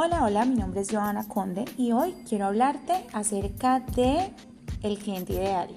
[0.00, 4.32] Hola, hola, mi nombre es Joana Conde y hoy quiero hablarte acerca de
[4.80, 5.70] el cliente ideal.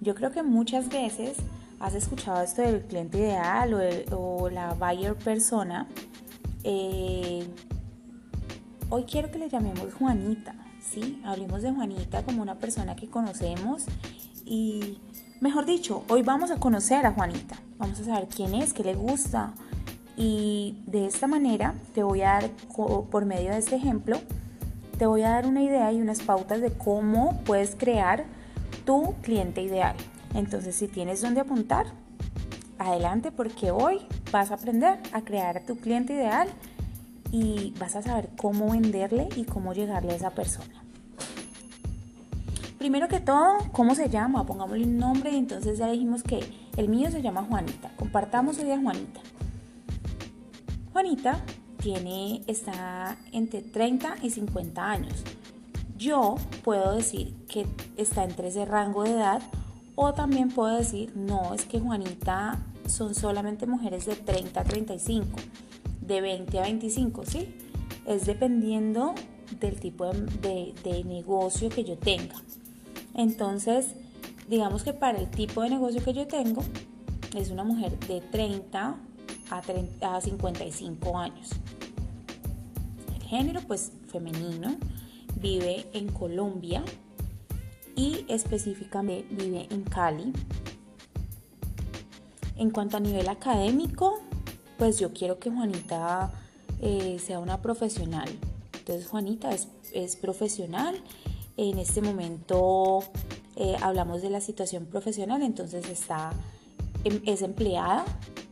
[0.00, 1.36] Yo creo que muchas veces
[1.78, 3.74] has escuchado esto del cliente ideal
[4.10, 5.86] o, la buyer persona.
[6.64, 7.46] Eh,
[8.88, 11.22] hoy quiero que le llamemos Juanita, ¿sí?
[11.24, 13.84] Hablemos de Juanita como una persona que conocemos
[14.44, 14.98] y,
[15.40, 17.54] mejor dicho, hoy vamos a conocer a Juanita.
[17.78, 19.54] Vamos a saber quién es, qué le gusta,
[20.20, 22.50] y de esta manera te voy a dar,
[23.10, 24.18] por medio de este ejemplo,
[24.98, 28.26] te voy a dar una idea y unas pautas de cómo puedes crear
[28.84, 29.96] tu cliente ideal.
[30.34, 31.86] Entonces, si tienes donde apuntar,
[32.78, 36.48] adelante porque hoy vas a aprender a crear a tu cliente ideal
[37.32, 40.84] y vas a saber cómo venderle y cómo llegarle a esa persona.
[42.76, 44.44] Primero que todo, ¿cómo se llama?
[44.44, 46.40] Pongámosle un nombre y entonces ya dijimos que
[46.76, 47.90] el mío se llama Juanita.
[47.96, 49.20] Compartamos hoy a Juanita.
[50.92, 51.44] Juanita
[51.80, 55.14] tiene, está entre 30 y 50 años.
[55.96, 57.66] Yo puedo decir que
[57.96, 59.42] está entre ese rango de edad
[59.94, 65.28] o también puedo decir, no, es que Juanita son solamente mujeres de 30 a 35,
[66.00, 67.54] de 20 a 25, ¿sí?
[68.06, 69.14] Es dependiendo
[69.60, 72.36] del tipo de, de negocio que yo tenga.
[73.14, 73.94] Entonces,
[74.48, 76.62] digamos que para el tipo de negocio que yo tengo,
[77.36, 78.96] es una mujer de 30
[79.50, 81.50] a, 55 años.
[83.14, 84.76] El género, pues femenino,
[85.36, 86.82] vive en Colombia
[87.96, 90.32] y específicamente vive en Cali.
[92.56, 94.20] En cuanto a nivel académico,
[94.78, 96.30] pues yo quiero que Juanita
[96.80, 98.28] eh, sea una profesional.
[98.78, 101.02] Entonces Juanita es, profesional.
[101.56, 103.04] En este momento
[103.56, 106.32] eh, hablamos de la situación profesional, entonces está,
[107.04, 108.04] em, es empleada,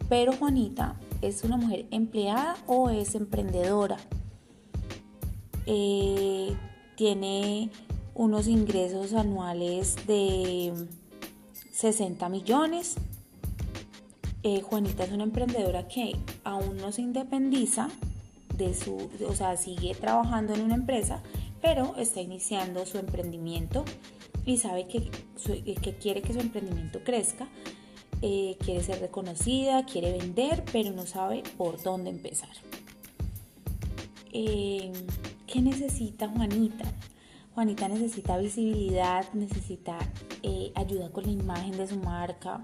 [0.09, 3.99] pero Juanita es una mujer empleada o es emprendedora.
[5.67, 6.57] Eh,
[6.97, 7.71] tiene
[8.15, 10.73] unos ingresos anuales de
[11.73, 12.97] 60 millones.
[14.43, 17.89] Eh, Juanita es una emprendedora que aún no se independiza
[18.57, 21.23] de su, o sea, sigue trabajando en una empresa,
[21.61, 23.85] pero está iniciando su emprendimiento
[24.45, 25.11] y sabe que,
[25.81, 27.49] que quiere que su emprendimiento crezca.
[28.21, 32.51] Eh, quiere ser reconocida, quiere vender, pero no sabe por dónde empezar.
[34.33, 34.93] Eh,
[35.47, 36.85] ¿Qué necesita Juanita?
[37.55, 39.99] Juanita necesita visibilidad, necesita
[40.43, 42.63] eh, ayuda con la imagen de su marca,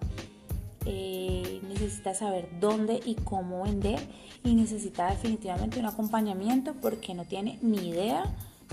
[0.85, 3.99] necesita saber dónde y cómo vender
[4.45, 8.25] y necesita definitivamente un acompañamiento porque no tiene ni idea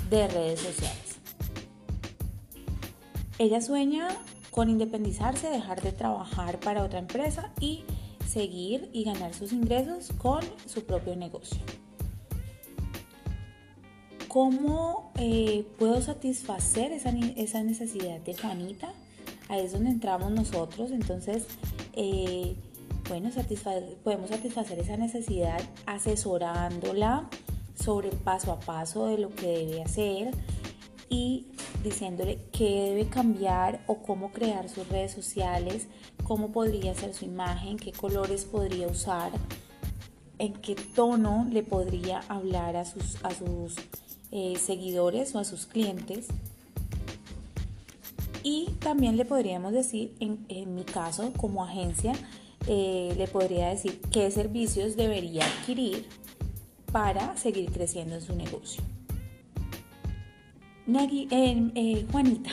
[0.10, 1.20] de redes sociales.
[3.40, 4.10] Ella sueña
[4.52, 7.84] con independizarse, dejar de trabajar para otra empresa y
[8.28, 11.60] seguir y ganar sus ingresos con su propio negocio.
[14.28, 17.12] ¿Cómo eh, puedo satisfacer esa,
[17.64, 18.94] necesidad de Juanita?
[19.50, 20.92] Ahí es donde entramos nosotros.
[20.92, 21.48] Entonces,
[21.94, 22.56] eh,
[23.10, 23.30] bueno,
[24.04, 27.30] podemos satisfacer esa necesidad asesorándola
[27.76, 30.32] sobre el paso a paso de lo que debe hacer
[31.10, 31.48] y
[31.84, 35.88] diciéndole qué debe cambiar o cómo crear sus redes sociales,
[36.24, 39.32] cómo podría ser su imagen, qué colores podría usar,
[40.38, 43.76] en qué tono le podría hablar a sus, a sus
[44.32, 46.28] eh, seguidores o a sus clientes.
[48.44, 52.14] Y también le podríamos decir, en, mi caso como agencia,
[52.68, 56.08] eh, le podría decir qué servicios debería adquirir
[56.92, 58.84] para seguir creciendo en su negocio.
[60.94, 62.50] Eh, eh, Juanita.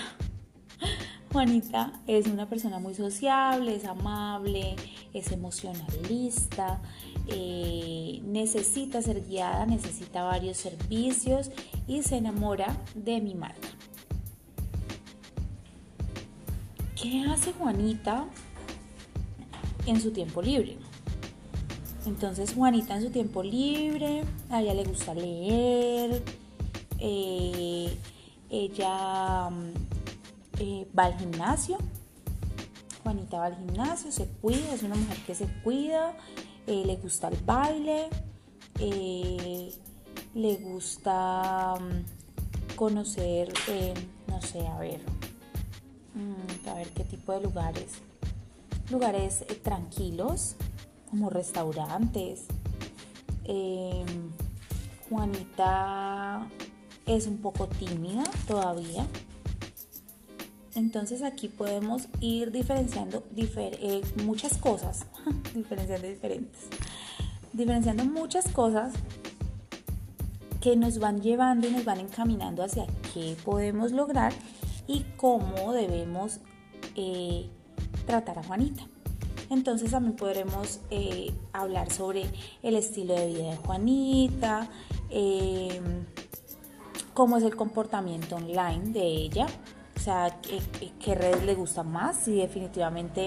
[1.32, 4.76] Juanita es una persona muy sociable, es amable,
[5.12, 6.80] es emocionalista,
[7.26, 11.50] eh, necesita ser guiada, necesita varios servicios
[11.88, 13.68] y se enamora de mi marca.
[16.94, 18.24] ¿Qué hace Juanita
[19.86, 20.76] en su tiempo libre?
[22.06, 26.22] Entonces Juanita en su tiempo libre, a ella le gusta leer,
[28.50, 29.72] ella mm,
[30.60, 31.78] eh, va al gimnasio.
[33.02, 36.14] Juanita va al gimnasio, se cuida, es una mujer que se cuida,
[36.66, 38.08] eh, le gusta el baile,
[38.80, 39.72] eh,
[40.34, 43.52] le gusta mm, conocer,
[44.26, 45.00] no sé, a ver,
[46.14, 47.92] mm, a ver qué tipo de lugares.
[48.90, 50.56] Lugares tranquilos,
[51.10, 52.46] como restaurantes.
[55.08, 56.46] Juanita
[57.08, 59.06] es un poco tímida todavía.
[60.74, 65.06] Entonces aquí podemos ir diferenciando eh, muchas cosas,
[65.54, 66.68] diferenciando diferentes,
[67.52, 68.92] diferenciando muchas cosas
[70.60, 74.32] que nos van llevando y nos van encaminando hacia qué podemos lograr
[74.86, 76.38] y cómo debemos
[76.94, 77.48] eh,
[78.06, 78.86] tratar a Juanita.
[79.50, 82.26] Entonces también podremos eh, hablar sobre
[82.62, 84.68] el estilo de vida de Juanita,
[87.18, 89.48] cómo es el comportamiento online de ella,
[89.96, 93.26] o sea, qué, redes le gustan más, si definitivamente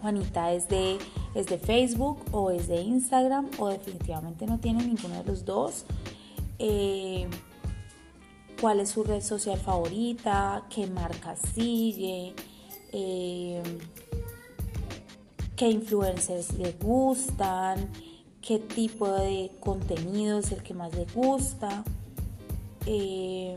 [0.00, 0.98] Juanita es de,
[1.34, 5.84] es de Facebook o es de Instagram o definitivamente no tiene ninguno de los dos.
[6.60, 7.28] Eh,
[8.60, 12.34] cuál es su red social favorita, qué marca sigue,
[12.92, 13.64] eh,
[15.56, 17.90] qué influencers le gustan,
[18.40, 21.82] qué tipo de contenido es el que más le gusta.
[22.90, 23.54] Eh,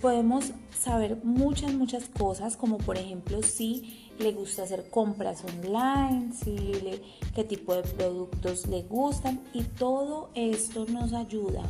[0.00, 6.56] podemos saber muchas, muchas cosas, como por ejemplo si le gusta hacer compras online, si
[6.56, 7.02] le,
[7.34, 11.62] qué tipo de productos le gustan y todo esto nos ayuda.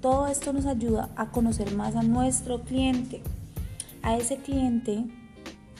[0.00, 3.20] Todo esto nos ayuda a conocer más a nuestro cliente,
[4.00, 5.04] a ese cliente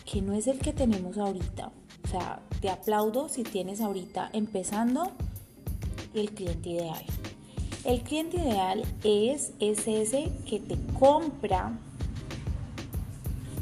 [0.04, 1.72] que no es el que tenemos ahorita.
[2.04, 5.12] O sea, te aplaudo si tienes ahorita empezando
[6.14, 7.04] el cliente ideal.
[7.84, 11.78] El cliente ideal es, ese que te compra,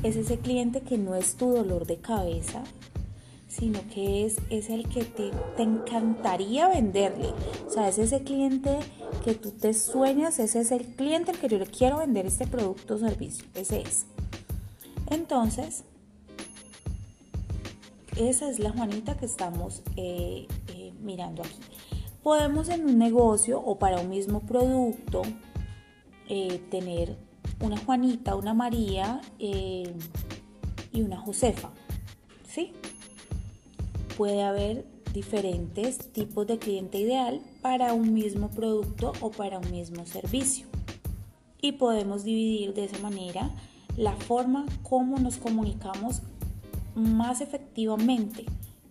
[0.03, 2.63] es ese cliente que no es tu dolor de cabeza,
[3.49, 7.31] sino que es, es el que te, te, encantaría venderle.
[7.67, 8.79] O sea, es ese cliente
[9.25, 12.47] que tú te sueñas, ese es el cliente al que yo le quiero vender este
[12.47, 13.45] producto o servicio.
[13.55, 14.07] Ese es.
[15.11, 15.85] Entonces,
[18.17, 21.72] esa es la Juanita que estamos eh, eh, mirando aquí.
[22.23, 25.23] Podemos en un negocio o para un mismo producto
[26.29, 27.17] eh, tener
[27.61, 29.93] una Juanita, una María eh,
[30.93, 31.71] y una Josefa.
[32.49, 32.73] ¿Sí?
[34.17, 40.07] Puede haber diferentes tipos de cliente ideal para un mismo producto o para un mismo
[40.07, 40.67] servicio.
[41.61, 43.51] Y podemos dividir de esa manera
[43.97, 46.23] la forma como nos comunicamos
[46.95, 48.47] más efectivamente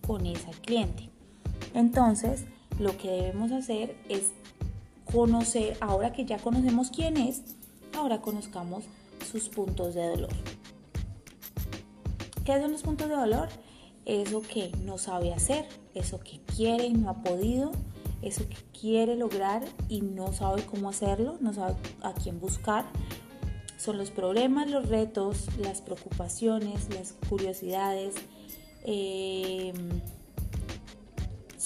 [0.06, 1.10] con ese cliente.
[1.74, 2.46] Entonces,
[2.82, 4.32] lo que debemos hacer es
[5.12, 7.44] conocer, ahora que ya conocemos quién es,
[7.96, 8.86] ahora conozcamos
[9.32, 10.32] sus puntos de dolor.
[12.44, 13.50] ¿Qué son los puntos de dolor?
[14.06, 17.72] Eso que no sabe hacer, eso que quiere y no ha podido,
[18.24, 22.86] eso que quiere lograr y no sabe cómo hacerlo, no sabe a quién buscar.
[23.78, 28.16] Son los problemas, los retos, las preocupaciones, las curiosidades.
[28.86, 29.74] Eh,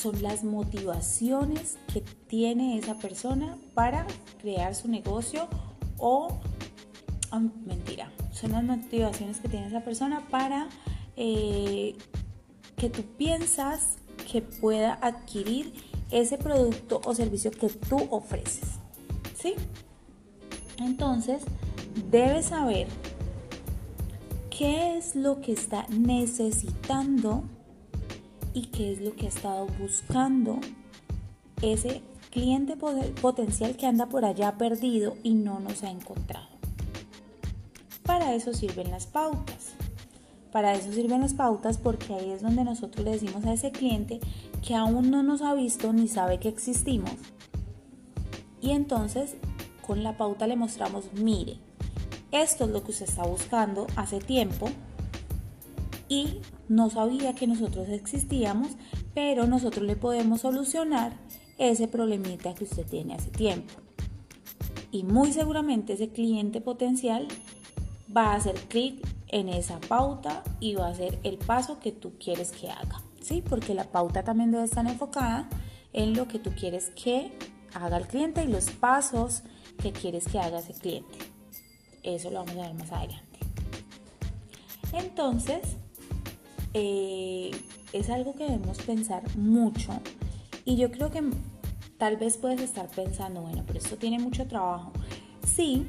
[0.06, 4.06] son las motivaciones que tiene esa persona para
[4.40, 5.48] crear su negocio
[5.98, 6.28] o,
[7.32, 10.70] ah, mentira, son las motivaciones que tiene esa persona para
[11.16, 11.96] eh,
[12.76, 13.96] que tú piensas
[14.32, 15.74] que pueda adquirir
[16.12, 18.74] ese producto o servicio que tú ofreces.
[19.36, 19.56] ¿Sí?
[20.78, 21.42] Entonces,
[22.12, 22.86] debes saber
[24.52, 27.44] qué es lo que está necesitando
[28.56, 30.60] y qué es lo que ha estado buscando
[31.62, 32.76] ese cliente
[33.22, 36.48] potencial que anda por allá perdido y no nos ha encontrado.
[38.04, 39.74] Para eso sirven las pautas.
[40.52, 44.22] Para eso sirven las pautas porque ahí es donde nosotros le decimos a ese cliente
[44.66, 47.12] que aún no nos ha visto ni sabe que existimos.
[48.62, 49.36] Y entonces
[49.86, 51.58] con la pauta le mostramos, mire,
[52.32, 54.70] esto es lo que usted está buscando hace tiempo
[56.08, 58.70] y no sabía que nosotros existíamos,
[59.14, 61.14] pero nosotros le podemos solucionar
[61.58, 63.74] ese problemita que usted tiene hace tiempo.
[64.92, 67.28] Y muy seguramente ese cliente potencial
[68.16, 72.14] va a hacer clic en esa pauta y va a hacer el paso que tú
[72.18, 73.02] quieres que haga.
[73.22, 73.44] ¿Sí?
[73.48, 75.50] Porque la pauta también debe estar enfocada
[75.94, 77.32] en lo que tú quieres que
[77.74, 79.42] haga el cliente y los pasos
[79.82, 81.18] que quieres que haga ese cliente.
[82.04, 83.40] Eso lo vamos a ver más adelante.
[84.94, 85.62] Entonces,
[86.78, 87.52] eh,
[87.94, 89.94] es algo que debemos pensar mucho
[90.66, 91.24] y yo creo que
[91.98, 94.92] tal vez puedes estar pensando, bueno, pero esto tiene mucho trabajo.
[95.48, 95.88] Sí,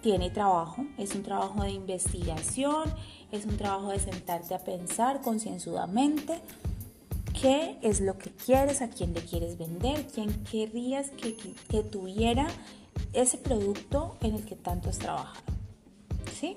[0.00, 2.84] tiene trabajo, es un trabajo de investigación,
[3.32, 6.40] es un trabajo de sentarte a pensar concienzudamente
[7.40, 12.46] qué es lo que quieres, a quién le quieres vender, quién querrías que, que tuviera
[13.12, 15.42] ese producto en el que tanto has trabajado.
[16.38, 16.56] ¿Sí?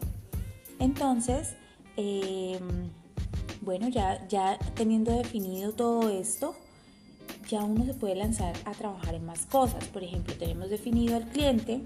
[0.77, 1.55] Entonces,
[1.97, 2.59] eh,
[3.61, 6.55] bueno, ya, ya teniendo definido todo esto,
[7.49, 9.85] ya uno se puede lanzar a trabajar en más cosas.
[9.85, 11.81] Por ejemplo, tenemos definido al cliente,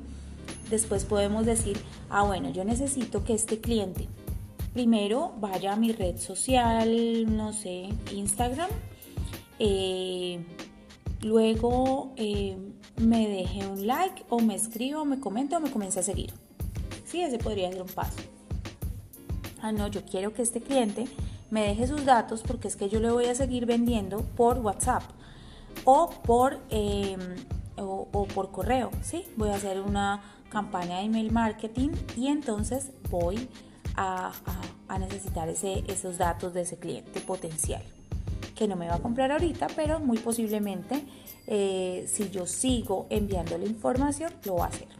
[0.70, 1.78] después podemos decir,
[2.10, 4.08] ah, bueno, yo necesito que este cliente
[4.74, 8.70] primero vaya a mi red social, no sé, Instagram,
[9.58, 10.40] eh,
[11.22, 12.58] luego eh,
[12.98, 16.34] me deje un like o me escriba o me comente o me comience a seguir.
[17.06, 18.20] Sí, ese podría ser un paso.
[19.62, 21.06] Ah, no, yo quiero que este cliente
[21.50, 25.04] me deje sus datos porque es que yo le voy a seguir vendiendo por WhatsApp
[25.86, 27.20] o por, em,
[27.78, 29.26] o, por correo, ¿sí?
[29.38, 33.48] Voy a hacer una campaña de email marketing y entonces voy
[33.96, 34.32] a,
[35.00, 37.84] necesitar ese, esos datos de ese cliente potencial
[38.56, 41.06] que no me va a comprar ahorita, pero muy posiblemente
[41.48, 44.99] eh, si yo sigo enviando la información, lo va a hacer.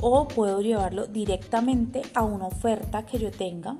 [0.00, 3.76] O puedo llevarlo directamente a una oferta que yo tenga,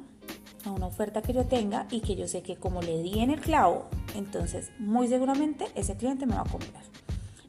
[0.65, 3.31] a una oferta que yo tenga y que yo sé que como le di en
[3.31, 6.83] el clavo, entonces muy seguramente ese cliente me va a comprar.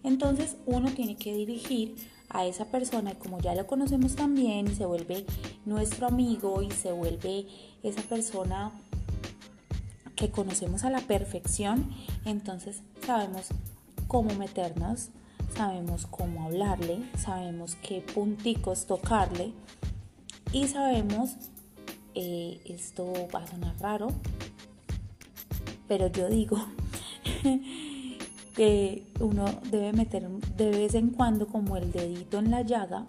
[0.04, 1.96] Entonces uno tiene que dirigir
[2.30, 5.26] a esa persona y como ya lo conocemos también y se vuelve
[5.66, 7.48] nuestro amigo y se vuelve
[7.84, 8.72] esa persona
[10.16, 11.92] que conocemos a la perfección,
[12.26, 13.48] entonces sabemos
[14.08, 15.10] cómo meternos,
[15.56, 19.54] sabemos cómo hablarle, sabemos qué punticos tocarle
[20.52, 21.36] y sabemos,
[22.16, 24.10] eh, esto va a sonar raro,
[25.88, 26.58] pero yo digo
[28.56, 33.06] que uno debe meter de vez en cuando como el dedito en la llaga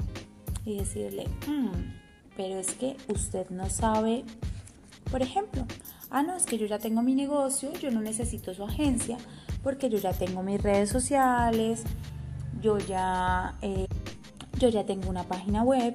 [0.65, 1.71] y decirle, hmm,
[2.37, 4.25] pero es que usted no sabe,
[5.11, 5.67] por ejemplo,
[6.11, 9.17] ah, no, es que yo ya tengo mi negocio, yo no necesito su agencia,
[9.63, 11.85] porque yo ya tengo mis redes sociales,
[12.61, 13.87] yo ya, eh,
[14.59, 15.95] yo ya tengo una página web,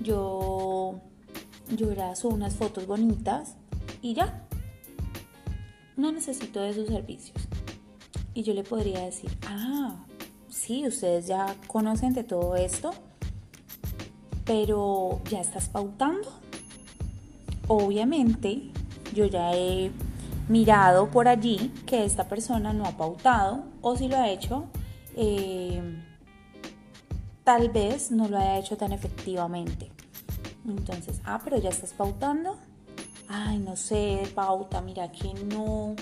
[0.00, 1.00] yo,
[1.76, 3.56] yo ya subo unas fotos bonitas
[4.02, 4.44] y ya.
[5.96, 7.36] No necesito de sus servicios.
[8.34, 9.96] Y yo le podría decir, ah,
[10.48, 12.92] sí, ustedes ya conocen de todo esto,
[14.44, 16.28] pero ya estás pautando.
[17.66, 18.70] Obviamente,
[19.12, 19.90] yo ya he
[20.48, 24.66] mirado por allí que esta persona no ha pautado o si lo ha hecho,
[25.18, 25.82] eh,
[27.44, 29.90] tal vez no lo haya hecho tan efectivamente.
[30.66, 32.56] Entonces, ah, pero ya estás pautando.
[33.28, 35.94] Ay, no sé, pauta, mira que no,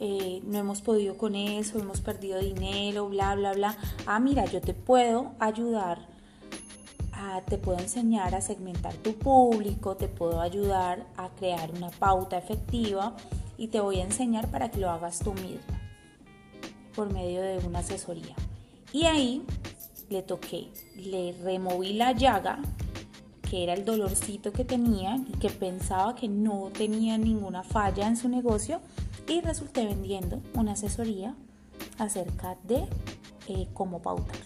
[0.00, 3.76] eh, no hemos podido con eso, hemos perdido dinero, bla, bla, bla.
[4.06, 6.12] Ah, mira, yo te puedo ayudar
[7.46, 13.14] te puedo enseñar a segmentar tu público, te puedo ayudar a crear una pauta efectiva
[13.56, 15.78] y te voy a enseñar para que lo hagas tú mismo
[16.94, 18.34] por medio de una asesoría.
[18.92, 19.42] Y ahí
[20.10, 22.60] le toqué, le removí la llaga,
[23.48, 28.16] que era el dolorcito que tenía y que pensaba que no tenía ninguna falla en
[28.16, 28.80] su negocio
[29.26, 31.34] y resulté vendiendo una asesoría
[31.98, 32.84] acerca de
[33.48, 34.36] eh, cómo pautar.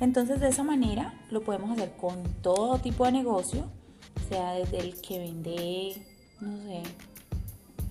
[0.00, 3.64] Entonces de esa manera lo podemos hacer con todo tipo de negocio,
[4.28, 6.06] sea desde el que vende,
[6.40, 6.82] no sé,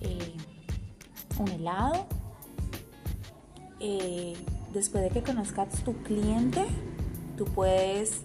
[0.00, 0.34] eh,
[1.38, 2.06] un helado.
[3.80, 4.34] Eh,
[4.74, 6.64] después de que conozcas tu cliente,
[7.38, 8.20] tú puedes,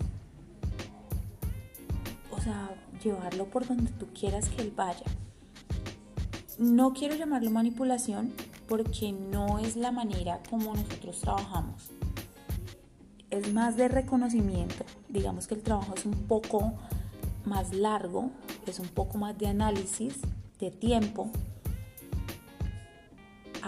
[2.32, 2.72] o sea,
[3.03, 5.06] llevarlo por donde tú quieras que él vaya.
[6.58, 8.34] No quiero llamarlo manipulación
[8.68, 11.91] porque no es la manera como nosotros trabajamos
[13.29, 14.86] es más de reconocimiento.
[15.08, 16.74] Digamos que el trabajo es un poco
[17.46, 18.32] más largo,
[18.65, 20.15] es un poco más de análisis,
[20.60, 21.29] de tiempo.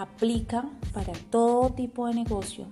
[0.02, 2.66] Aplica para todo tipo de negocio.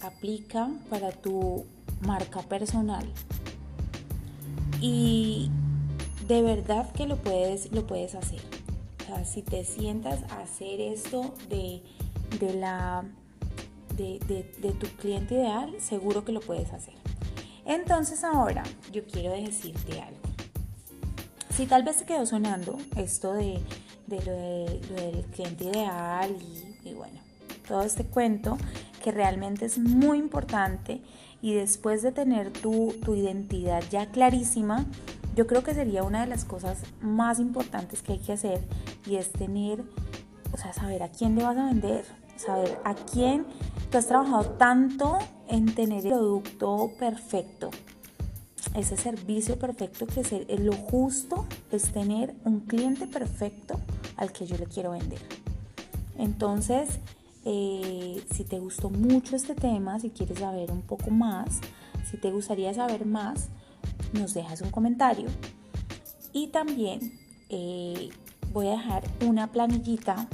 [0.00, 1.64] Aplica para tu
[2.00, 3.06] marca personal.
[4.80, 5.48] Y
[6.26, 8.40] de verdad que lo puedes, lo puedes hacer.
[9.02, 11.82] O sea, si te sientas a hacer esto de,
[12.40, 13.04] de la
[13.96, 16.94] de, tu cliente ideal, seguro que lo puedes hacer.
[17.64, 20.18] Entonces ahora yo quiero decirte algo.
[21.54, 23.60] Si tal vez te quedó sonando esto de,
[24.20, 26.36] lo, del cliente ideal
[26.84, 27.18] y, bueno,
[27.66, 28.58] todo este cuento
[29.02, 31.00] que realmente es muy importante
[31.40, 34.86] y después de tener tu, tu identidad ya clarísima,
[35.34, 38.60] yo creo que sería una de las cosas más importantes que hay que hacer
[39.06, 39.82] y es tener,
[40.52, 42.04] o sea, saber a quién le vas a vender,
[42.36, 43.46] saber a quién
[43.92, 47.68] Tú has trabajado tanto en tener el producto perfecto,
[48.74, 53.78] ese servicio perfecto que es lo justo es tener un cliente perfecto
[54.16, 55.20] al que yo le quiero vender.
[56.18, 57.00] Entonces,
[57.44, 61.60] eh, si te gustó mucho este tema, si quieres saber un poco más,
[62.10, 63.48] si te gustaría saber más,
[64.12, 65.28] nos dejas un comentario.
[66.32, 68.10] Y también eh,
[68.52, 70.28] voy a dejar una planillita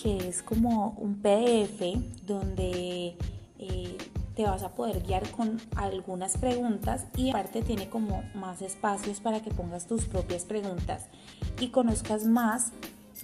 [0.00, 3.16] que es como un PDF donde
[3.58, 3.98] eh,
[4.36, 9.40] te vas a poder guiar con algunas preguntas y aparte tiene como más espacios para
[9.40, 11.06] que pongas tus propias preguntas
[11.60, 12.72] y conozcas más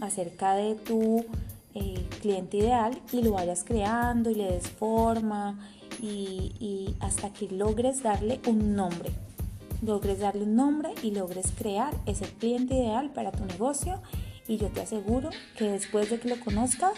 [0.00, 1.24] acerca de tu
[1.74, 5.58] eh, cliente ideal y lo vayas creando y le des forma
[6.00, 9.10] y, hasta que logres darle un nombre.
[9.82, 14.00] Logres darle un nombre y logres crear ese cliente ideal para tu negocio
[14.46, 16.92] y yo te aseguro que después de que lo conozcas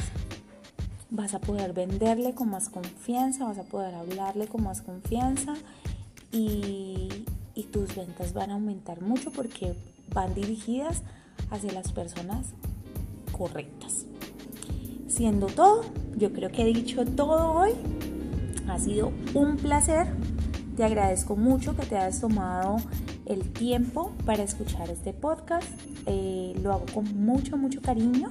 [1.10, 5.54] vas a poder venderle con más confianza, vas a poder hablarle con más confianza
[6.32, 7.08] y,
[7.54, 9.74] y tus ventas van a aumentar mucho porque
[10.12, 11.02] van dirigidas
[11.50, 12.48] hacia las personas
[13.32, 14.06] correctas.
[15.08, 15.82] Siendo todo,
[16.16, 17.72] yo creo que he dicho todo hoy.
[18.68, 20.08] Ha sido un placer.
[20.76, 22.76] Te agradezco mucho que te hayas tomado
[23.24, 25.68] el tiempo para escuchar este podcast.
[26.06, 28.28] Eh, lo hago con mucho, mucho cariño.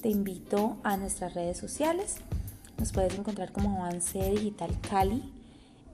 [0.00, 2.16] Te invito a nuestras redes sociales.
[2.78, 5.22] Nos puedes encontrar como Avance Digital Cali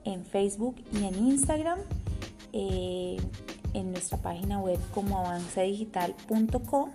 [0.05, 1.79] en Facebook y en Instagram.
[2.52, 3.19] Eh,
[3.74, 6.90] en nuestra página web como avancedigital.com.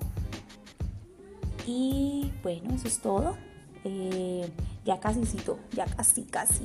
[1.67, 3.35] Y bueno, eso es todo.
[3.83, 4.49] Eh,
[4.83, 5.21] ya casi,
[5.73, 6.63] ya casi, casi.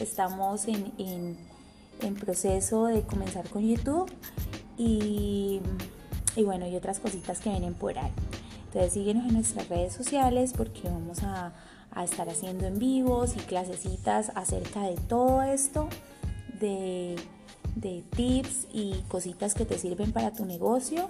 [0.00, 4.10] Estamos en, en, proceso de comenzar con YouTube
[4.76, 5.60] y,
[6.36, 8.12] y, bueno, y otras cositas que vienen por ahí.
[8.66, 11.52] Entonces síguenos en nuestras redes sociales porque vamos a,
[11.90, 15.88] a estar haciendo en vivos y clasecitas acerca de todo esto,
[16.60, 17.16] de
[17.80, 21.08] de tips y cositas que te sirven para tu negocio,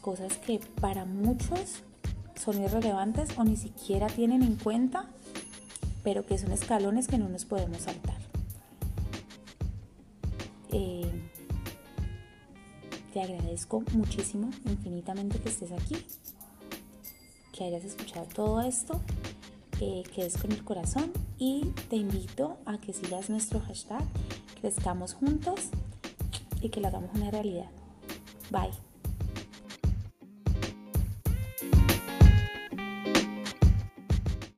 [0.00, 1.82] cosas que para muchos
[2.42, 5.08] son irrelevantes o ni siquiera tienen en cuenta,
[6.02, 8.18] pero que son escalones que no nos podemos saltar.
[10.72, 11.10] Eh,
[13.12, 15.96] te agradezco muchísimo, infinitamente que estés aquí,
[17.52, 19.00] que hayas escuchado todo esto,
[19.78, 24.02] que quedes con el corazón y te invito a que sigas nuestro hashtag
[24.64, 25.68] crezcamos juntos
[26.62, 27.68] y que lo hagamos una realidad.
[28.50, 28.83] Bye.